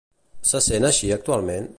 [0.51, 1.69] Se sent així actualment?